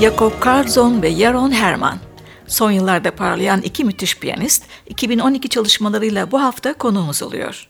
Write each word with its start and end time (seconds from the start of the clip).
Jakob 0.00 0.32
Karlsson 0.40 1.02
ve 1.02 1.10
Jaron 1.10 1.50
Herman. 1.50 1.98
Son 2.46 2.70
yıllarda 2.70 3.14
parlayan 3.14 3.60
iki 3.62 3.84
müthiş 3.84 4.18
piyanist, 4.18 4.64
2012 4.86 5.48
çalışmalarıyla 5.48 6.32
bu 6.32 6.42
hafta 6.42 6.74
konuğumuz 6.74 7.22
oluyor. 7.22 7.68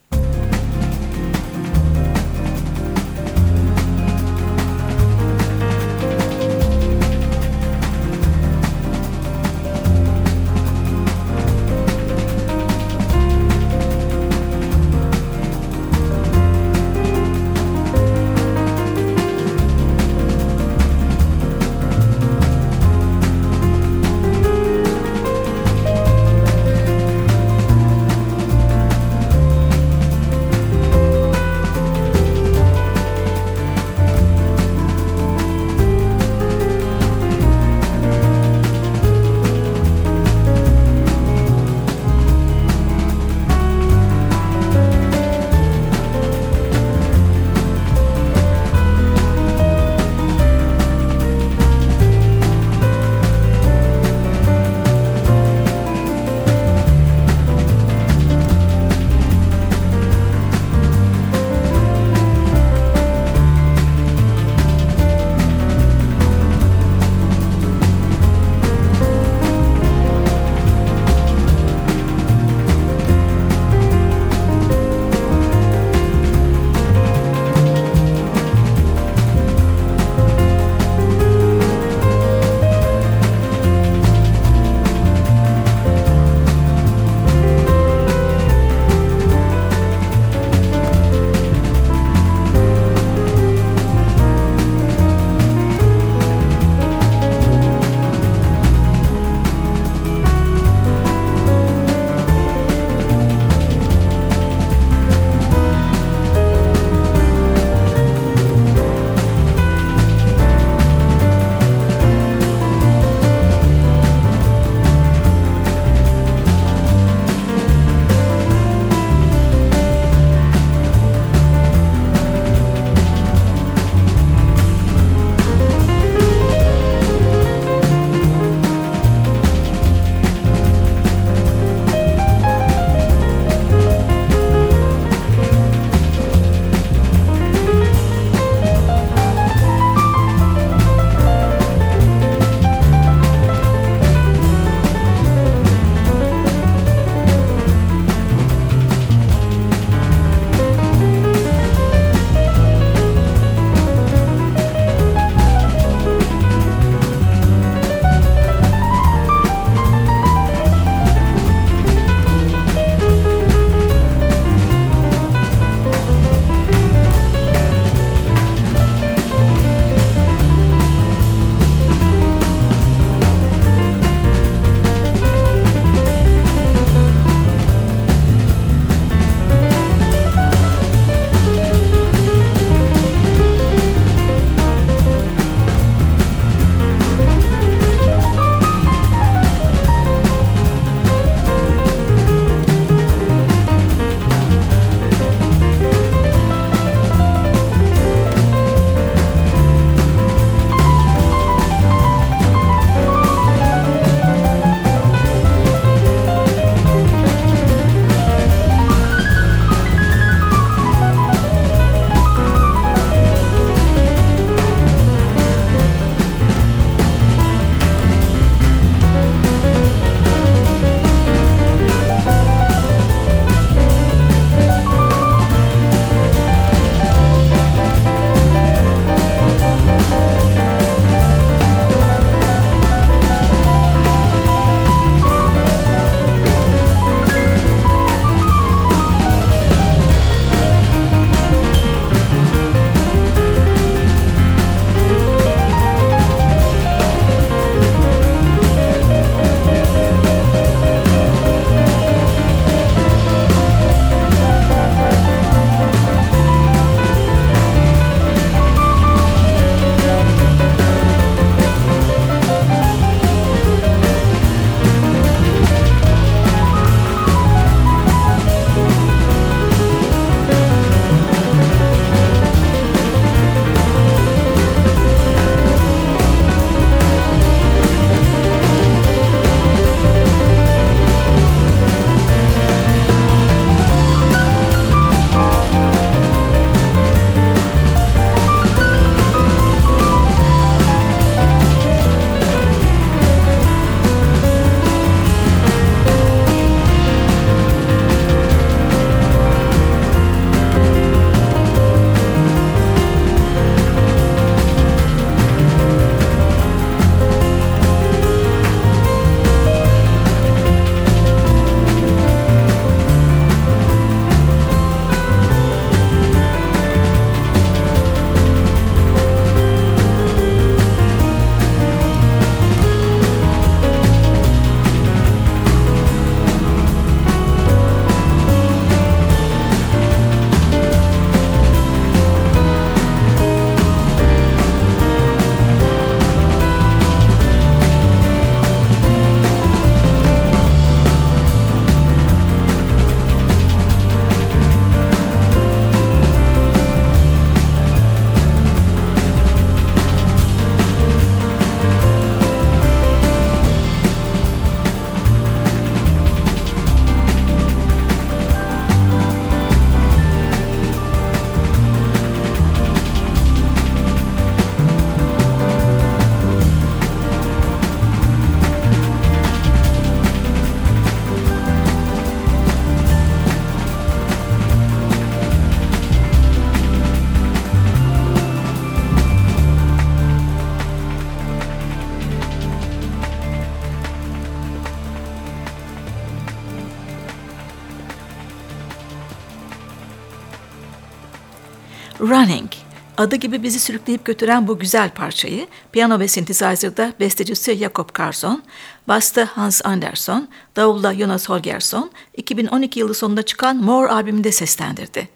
Running 392.28 392.70
adı 393.19 393.36
gibi 393.36 393.62
bizi 393.62 393.80
sürükleyip 393.80 394.25
götüren 394.25 394.69
bu 394.69 394.78
güzel 394.78 395.10
parçayı 395.10 395.66
piyano 395.92 396.20
ve 396.20 396.28
synthesizer'da 396.28 397.12
bestecisi 397.20 397.75
Jakob 397.75 398.08
Karlsson, 398.12 398.62
basta 399.08 399.48
Hans 399.52 399.80
Andersson, 399.84 400.48
davulda 400.76 401.14
Jonas 401.14 401.48
Holgersson 401.48 402.10
2012 402.36 403.00
yılı 403.00 403.14
sonunda 403.14 403.42
çıkan 403.42 403.76
More 403.76 404.10
albümünde 404.10 404.52
seslendirdi. 404.52 405.28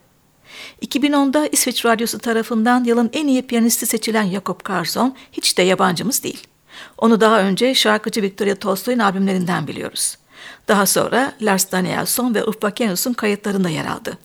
2010'da 0.82 1.46
İsveç 1.46 1.84
Radyosu 1.84 2.18
tarafından 2.18 2.84
yılın 2.84 3.10
en 3.12 3.26
iyi 3.26 3.46
piyanisti 3.46 3.86
seçilen 3.86 4.30
Jakob 4.30 4.60
Karlsson 4.60 5.14
hiç 5.32 5.58
de 5.58 5.62
yabancımız 5.62 6.22
değil. 6.22 6.46
Onu 6.98 7.20
daha 7.20 7.40
önce 7.40 7.74
şarkıcı 7.74 8.22
Victoria 8.22 8.54
Tolstoy'un 8.54 8.98
albümlerinden 8.98 9.66
biliyoruz. 9.66 10.16
Daha 10.68 10.86
sonra 10.86 11.32
Lars 11.42 11.72
Danielsson 11.72 12.34
ve 12.34 12.44
Ulf 12.44 12.62
Bakenius'un 12.62 13.12
kayıtlarında 13.12 13.68
yer 13.68 13.86
aldı. 13.86 14.18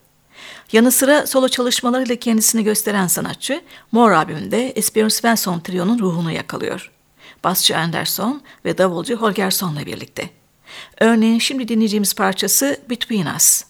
Yanı 0.71 0.91
sıra 0.91 1.27
solo 1.27 1.47
çalışmalarıyla 1.47 2.15
kendisini 2.15 2.63
gösteren 2.63 3.07
sanatçı, 3.07 3.61
Mor 3.91 4.11
albümünde 4.11 4.69
Esbjörn 4.69 5.07
Svensson 5.07 5.59
trionun 5.59 5.99
ruhunu 5.99 6.31
yakalıyor. 6.31 6.91
Basçı 7.43 7.77
Anderson 7.77 8.41
ve 8.65 8.77
davulcu 8.77 9.15
Holgersson'la 9.15 9.85
birlikte. 9.85 10.29
Örneğin 10.99 11.39
şimdi 11.39 11.67
dinleyeceğimiz 11.67 12.13
parçası 12.13 12.79
Between 12.89 13.35
Us. 13.35 13.63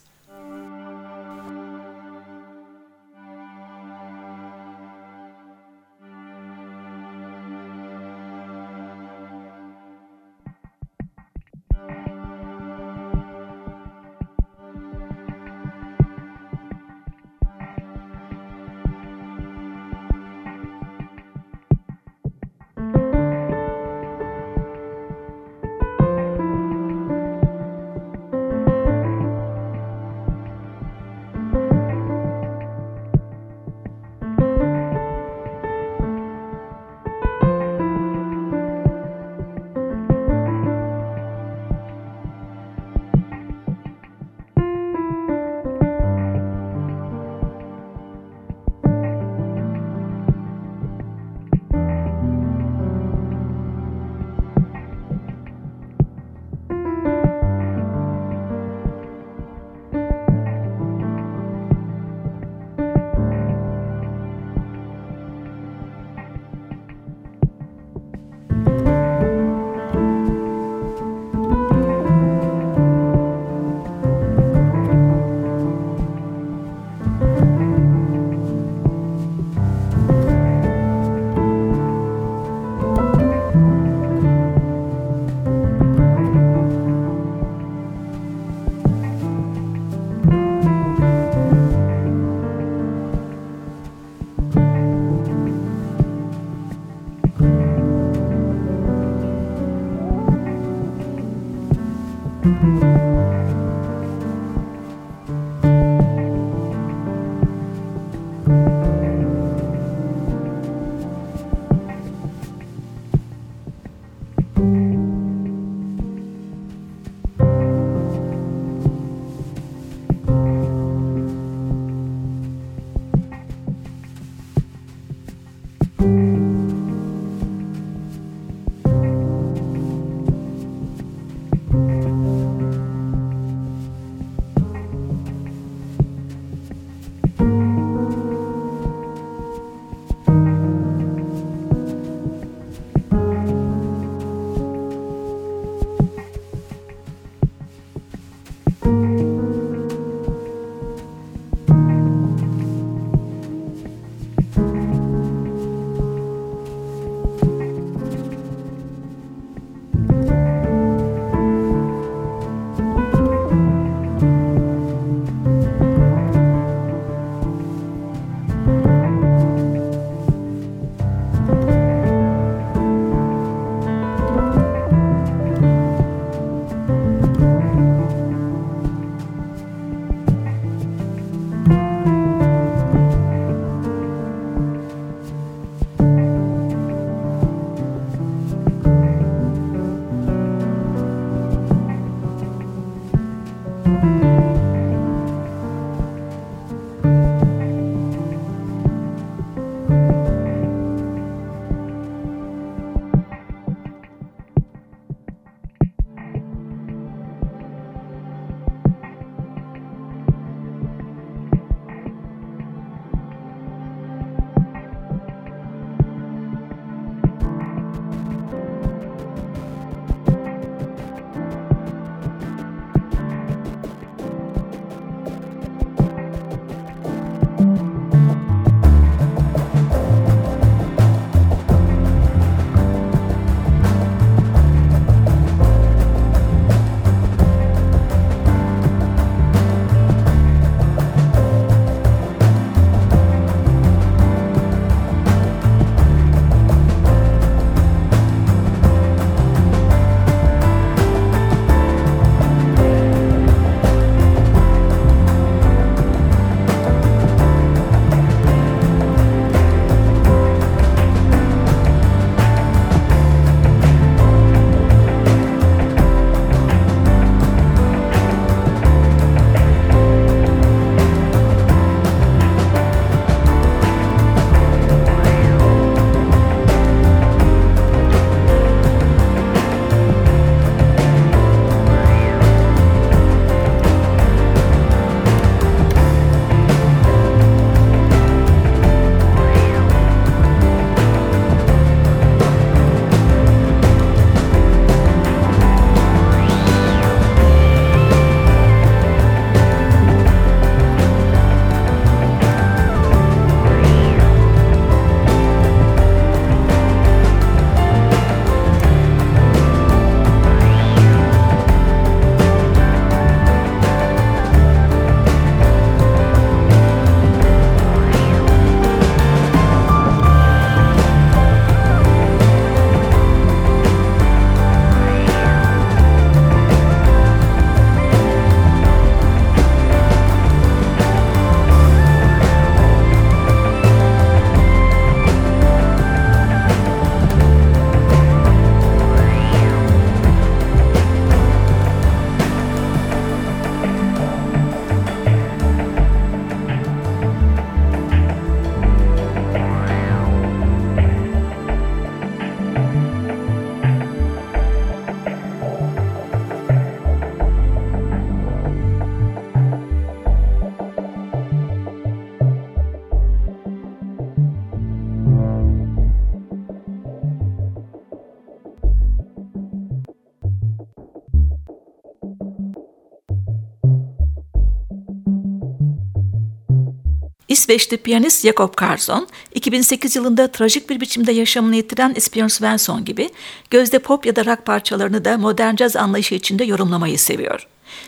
İsveçli 377.68 377.98
piyanist 377.98 378.46
Jakob 378.46 378.76
Karlsson, 378.76 379.28
2008 379.54 380.16
yılında 380.16 380.52
trajik 380.52 380.90
bir 380.90 381.02
biçimde 381.02 381.32
yaşamını 381.32 381.76
yitiren 381.76 382.14
Espion 382.16 382.48
Svensson 382.48 383.06
gibi 383.06 383.30
gözde 383.70 384.00
pop 384.00 384.26
ya 384.26 384.36
da 384.36 384.46
rock 384.46 384.66
parçalarını 384.66 385.26
da 385.26 385.38
modern 385.38 385.76
caz 385.76 385.96
anlayışı 385.96 386.36
içinde 386.36 386.64
yorumlamayı 386.64 387.20
seviyor. 387.20 387.68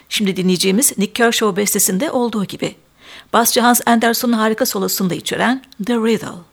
Şimdi 0.10 0.36
dinleyeceğimiz 0.36 0.98
Nick 0.98 1.14
Kershaw 1.14 1.62
bestesinde 1.62 2.12
olduğu 2.12 2.46
gibi. 2.46 2.76
Basçı 3.34 3.62
Hans 3.62 3.82
Anderson'un 3.86 4.34
harika 4.34 4.66
solosunu 4.66 5.10
da 5.10 5.16
içeren 5.16 5.64
The 5.86 5.94
Riddle. 5.94 6.49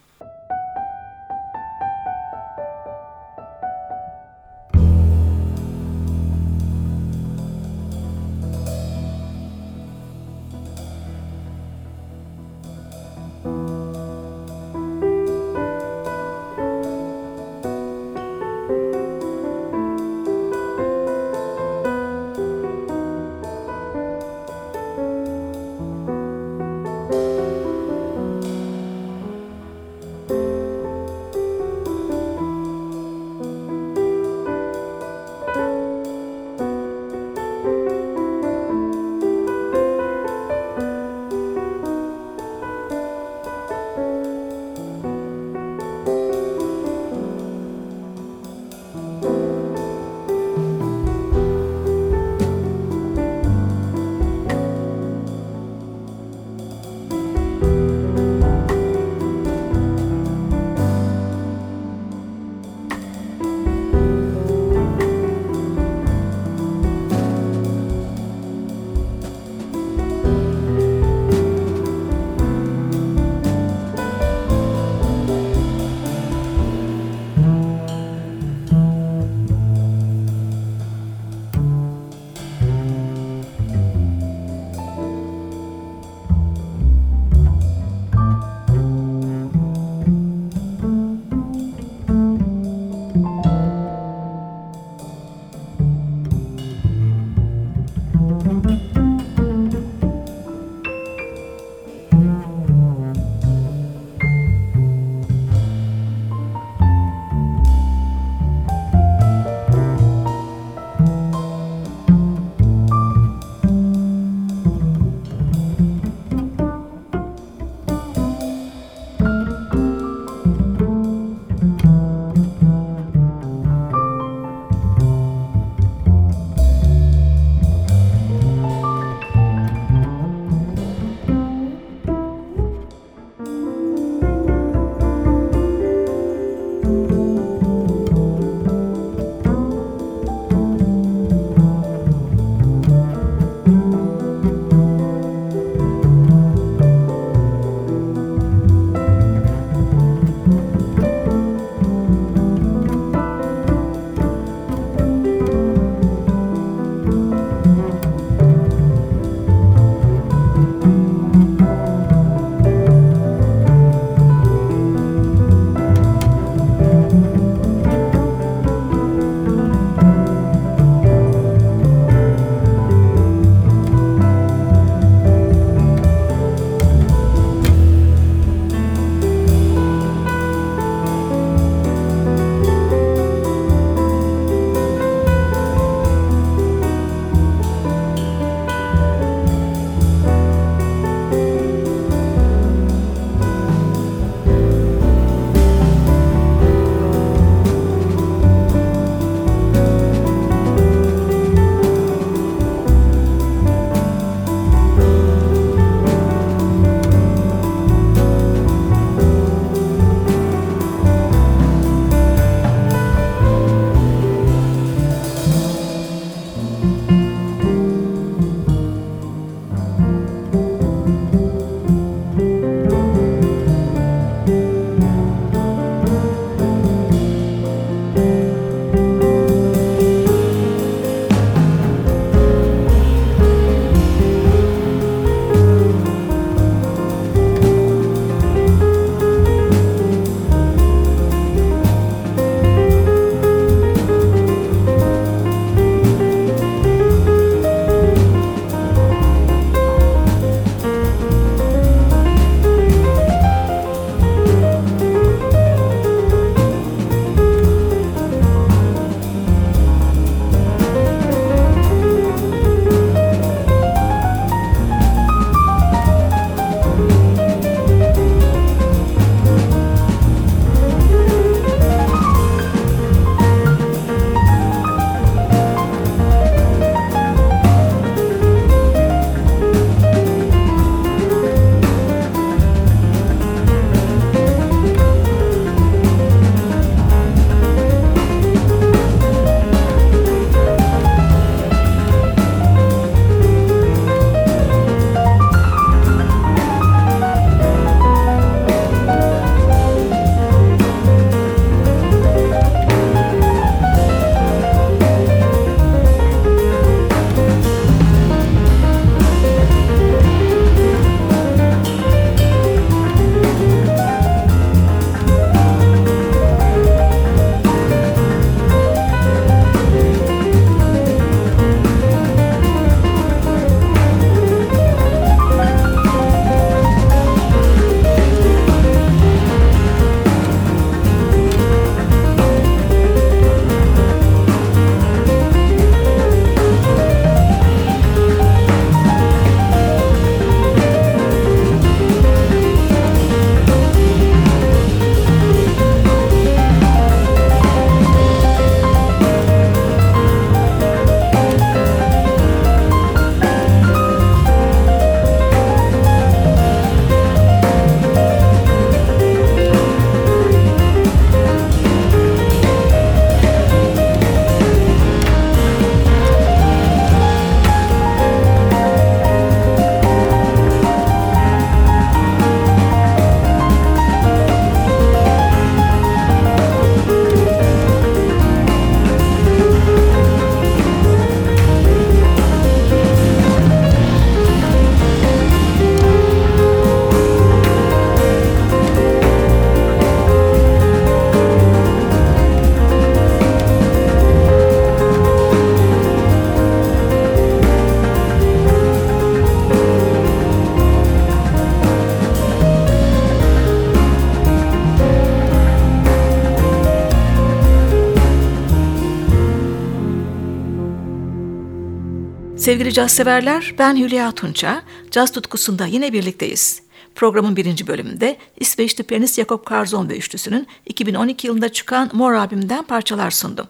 Sevgili 412.66 412.92
caz 412.92 413.12
severler, 413.12 413.74
ben 413.78 413.96
Hülya 413.96 414.32
Tunça. 414.32 414.82
Caz 415.10 415.32
tutkusunda 415.32 415.86
yine 415.86 416.12
birlikteyiz. 416.12 416.82
Programın 417.14 417.56
birinci 417.56 417.86
bölümünde 417.86 418.36
İsveçli 418.60 419.04
piyanist 419.04 419.36
Jakob 419.36 419.64
Karzon 419.64 420.08
ve 420.08 420.16
üçlüsünün 420.16 420.66
2012 420.86 421.46
yılında 421.46 421.68
çıkan 421.68 422.10
Mor 422.12 422.32
albümünden 422.32 422.82
parçalar 422.82 423.30
sundum. 423.30 423.66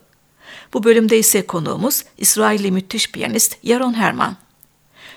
Bu 0.72 0.84
bölümde 0.84 1.18
ise 1.18 1.46
konuğumuz 1.46 2.04
İsrailli 2.18 2.70
müthiş 2.70 3.12
piyanist 3.12 3.56
Yaron 3.62 3.94
Herman. 3.94 4.36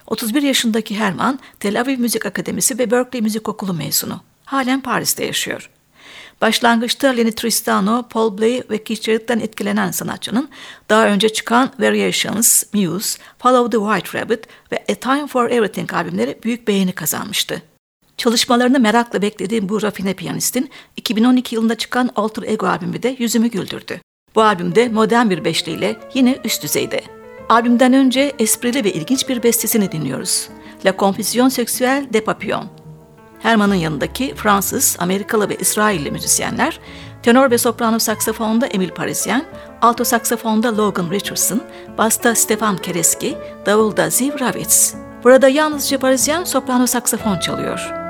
31 0.08 0.42
yaşındaki 0.42 0.96
Herman, 0.96 1.39
Tel 1.60 1.82
Aviv 1.82 2.00
Müzik 2.00 2.26
Akademisi 2.26 2.80
ve 2.80 2.92
Berkeley 2.92 3.22
Müzik 3.22 3.50
Okulu 3.50 3.74
mezunu. 3.74 4.22
Halen 4.46 4.82
Paris'te 4.82 5.26
yaşıyor. 5.26 5.70
Başlangıçta 6.41 7.08
Lenny 7.08 7.32
Tristano, 7.32 8.04
Paul 8.10 8.38
Bley 8.38 8.63
ve 8.69 8.84
Keith 8.84 9.10
etkilenen 9.32 9.91
sanatçının 9.91 10.49
daha 10.89 11.08
önce 11.08 11.30
çıkan 11.30 11.71
Variations, 11.80 12.63
Muse, 12.73 13.19
Follow 13.39 13.78
the 13.78 13.86
White 13.86 14.19
Rabbit 14.19 14.47
ve 14.71 14.86
A 14.91 14.95
Time 14.95 15.28
for 15.28 15.49
Everything 15.49 15.93
albümleri 15.93 16.39
büyük 16.43 16.67
beğeni 16.67 16.91
kazanmıştı. 16.91 17.62
Çalışmalarını 18.17 18.80
merakla 18.80 19.21
beklediğim 19.21 19.69
bu 19.69 19.82
rafine 19.82 20.13
piyanistin 20.13 20.69
2012 20.97 21.56
yılında 21.56 21.75
çıkan 21.75 22.10
Alter 22.15 22.43
Ego 22.43 22.67
albümü 22.67 23.04
de 23.04 23.15
yüzümü 23.19 23.47
güldürdü. 23.47 24.02
Bu 24.36 24.41
albümde 24.41 24.89
modern 24.89 25.30
bir 25.30 25.45
beşliyle 25.45 25.99
yine 26.13 26.38
üst 26.43 26.63
düzeyde. 26.63 27.02
Albümden 27.49 27.93
önce 27.93 28.36
esprili 28.39 28.84
ve 28.84 28.93
ilginç 28.93 29.30
bir 29.30 29.43
bestesini 29.43 29.91
dinliyoruz. 29.91 30.49
La 30.86 30.93
Confusion 30.99 31.49
Sexuelle 31.49 32.13
des 32.13 32.23
Papillons. 32.23 32.79
Herman'ın 33.39 33.75
yanındaki 33.75 34.36
Fransız, 34.36 34.97
Amerikalı 34.99 35.49
ve 35.49 35.56
İsrailli 35.56 36.12
müzisyenler, 36.12 36.80
tenor 37.23 37.52
ve 37.52 37.58
soprano 37.58 37.99
saksafonda 37.99 38.67
Emil 38.67 38.89
Parisien, 38.89 39.45
alto 39.82 40.04
saksafonda 40.04 40.78
Logan 40.78 41.12
Richardson, 41.12 41.62
basta 41.97 42.36
Stefan 42.36 42.78
Kereski, 42.78 43.38
davulda 43.65 44.10
Ziv 44.10 44.39
Ravitz. 44.39 44.95
Burada 45.23 45.47
yalnızca 45.47 45.99
Parisien 45.99 46.43
soprano 46.43 46.88
saksafon 46.88 47.39
çalıyor. 47.39 48.09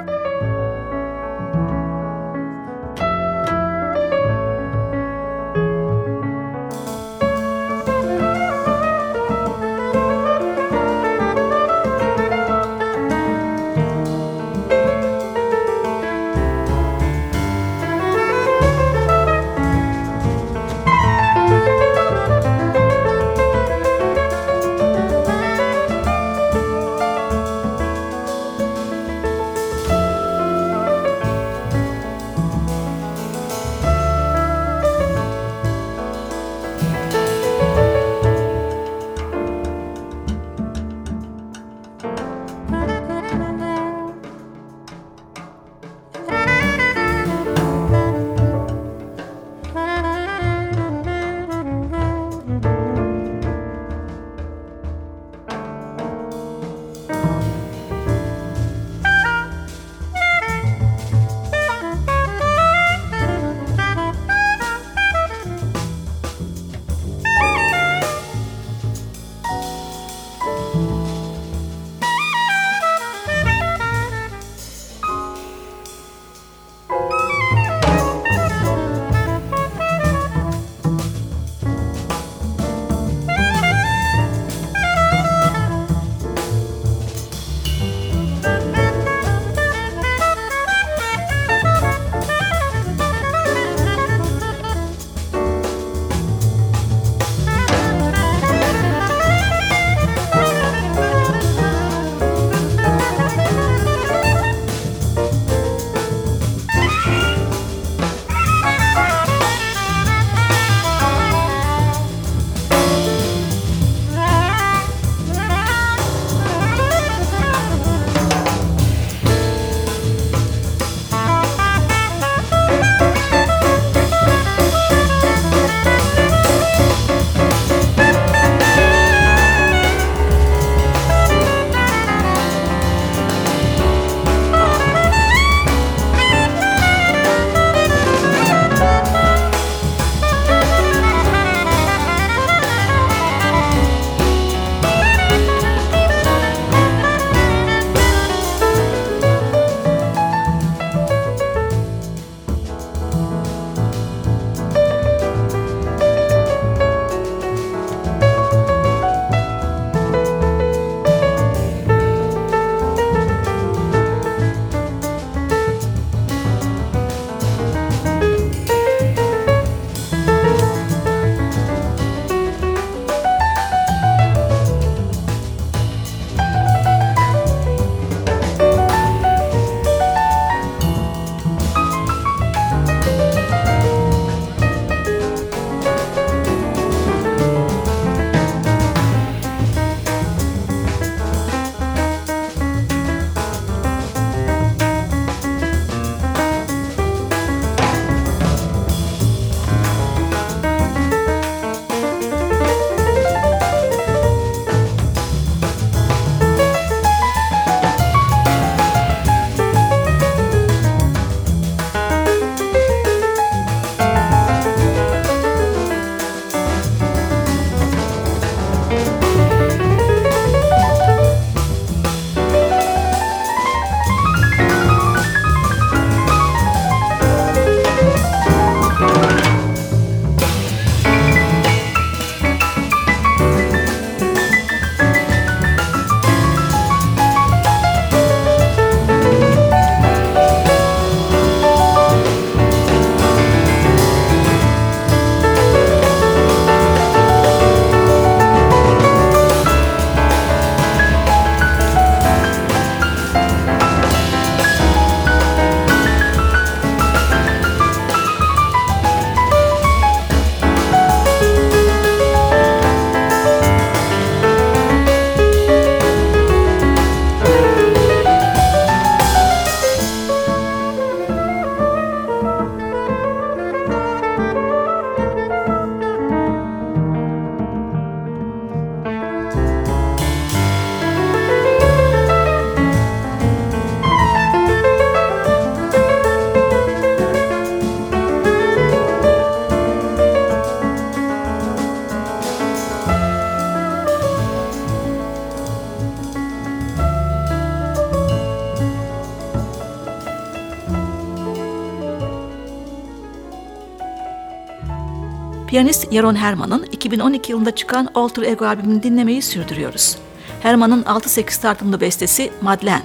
Piyanist 305.80 306.14
Yaron 306.14 306.36
Herman'ın 306.36 306.84
2012 306.84 307.52
yılında 307.52 307.76
çıkan 307.76 308.10
Alter 308.16 308.44
Ego 308.44 308.66
albümünü 308.66 309.04
dinlemeyi 309.04 309.42
sürdürüyoruz. 309.42 310.18
Herman'ın 310.62 311.04
6-8 311.04 311.62
tartımlı 311.62 312.02
bestesi 312.02 312.52
Madeleine. 312.62 313.04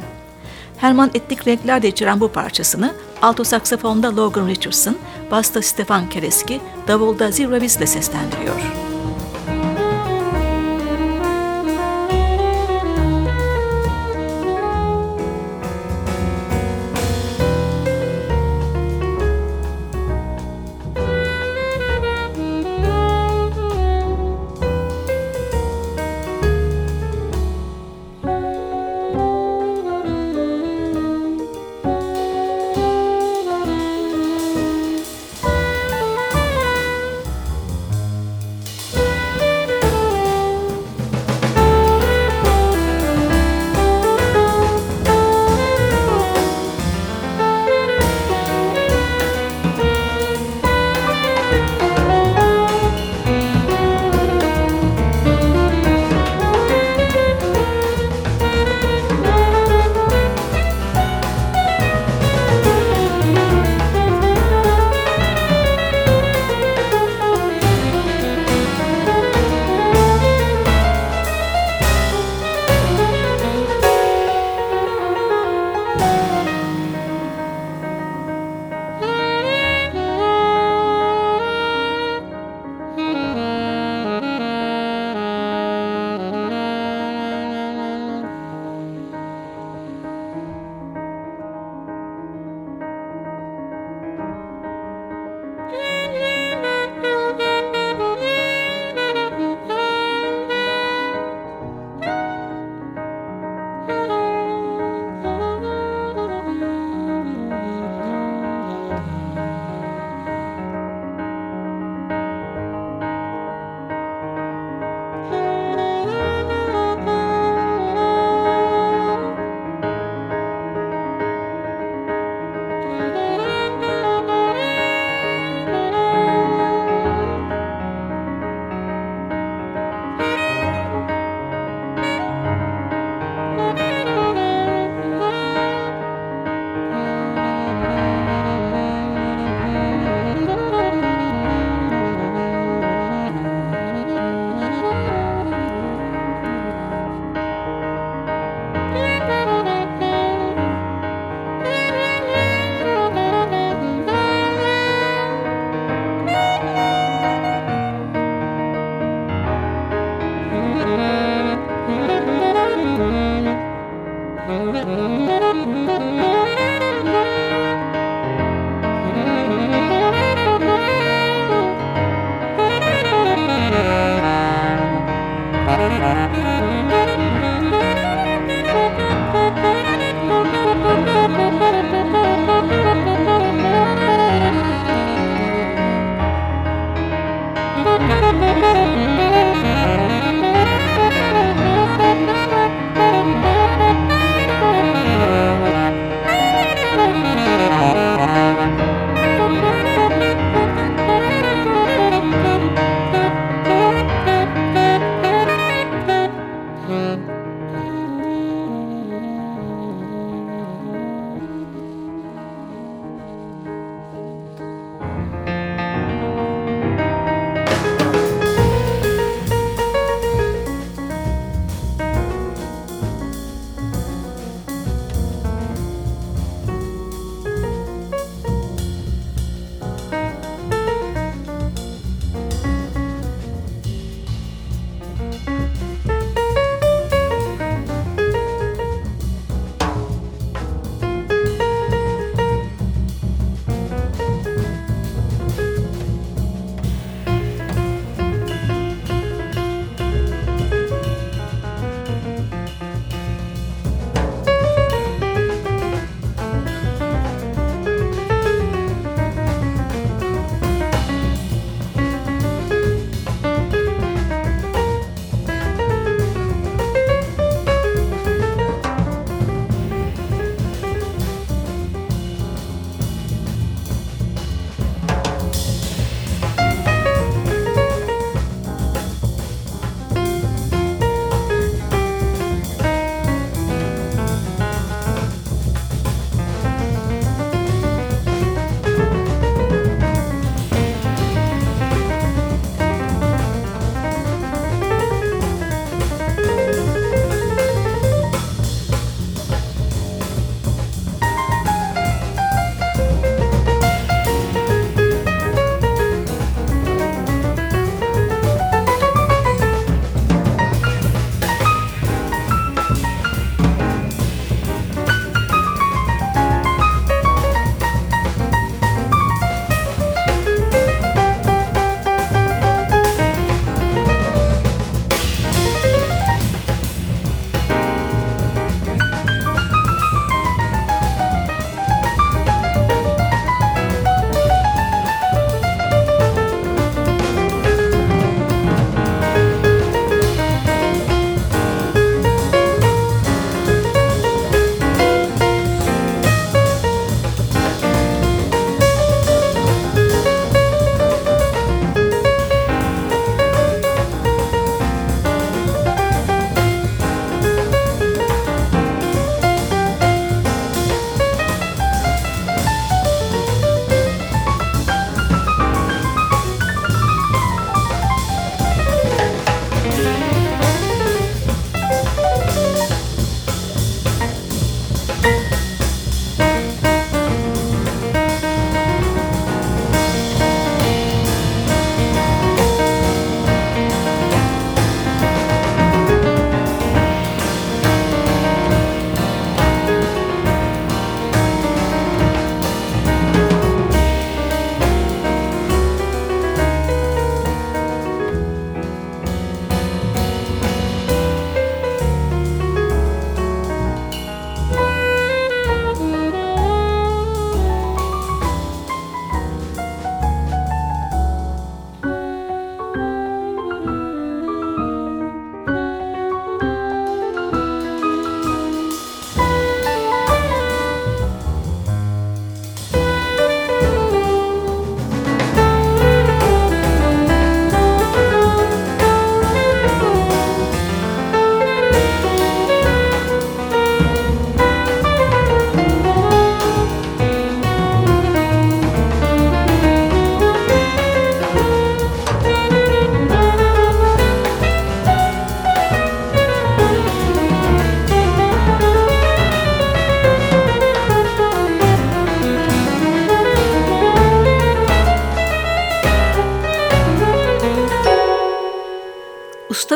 Herman 0.76 1.10
etnik 1.14 1.46
renkler 1.46 1.82
de 1.82 1.88
içeren 1.88 2.20
bu 2.20 2.28
parçasını 2.28 2.94
alto 3.22 3.44
saksafonda 3.44 4.16
Logan 4.16 4.48
Richardson, 4.48 4.96
basta 5.30 5.62
Stefan 5.62 6.08
Kereski, 6.08 6.60
davulda 6.88 7.30
Zira 7.30 7.56
ile 7.56 7.68
seslendiriyor. 7.68 8.83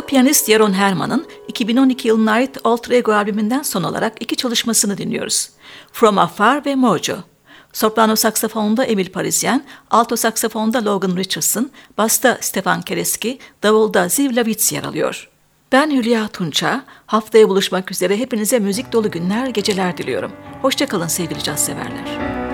Piyanist 0.08 0.48
Yaron 0.48 0.72
Herman'ın 0.72 1.26
2012 1.48 2.08
yılına 2.08 2.32
ait 2.32 2.58
Alter 2.64 2.90
Ego 2.90 3.12
albümünden 3.12 3.62
son 3.62 3.82
olarak 3.82 4.12
iki 4.20 4.36
çalışmasını 4.36 4.98
dinliyoruz. 4.98 5.50
From 5.92 6.18
Afar 6.18 6.66
ve 6.66 6.74
Mojo. 6.74 7.16
Soprano 7.72 8.16
saksafonda 8.16 8.84
Emil 8.84 9.08
Parisien, 9.08 9.64
alto 9.90 10.16
saksafonda 10.16 10.84
Logan 10.84 11.16
Richardson, 11.16 11.70
basta 11.98 12.38
Stefan 12.40 12.82
Kereski, 12.82 13.38
davulda 13.62 14.08
Ziv 14.08 14.36
Lavitz 14.36 14.72
yer 14.72 14.84
alıyor. 14.84 15.28
Ben 15.72 15.90
Hülya 15.90 16.28
Tunça. 16.28 16.84
Haftaya 17.06 17.48
buluşmak 17.48 17.90
üzere 17.90 18.18
hepinize 18.18 18.58
müzik 18.58 18.92
dolu 18.92 19.10
günler, 19.10 19.46
geceler 19.46 19.98
diliyorum. 19.98 20.32
Hoşçakalın 20.62 21.08
sevgili 21.08 21.42
caz 21.42 21.64
severler. 21.64 22.47